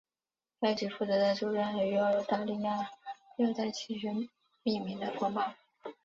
[0.59, 2.89] 该局负责在周边海域澳大利亚
[3.37, 4.27] 热带气旋
[4.63, 5.53] 命名的风暴。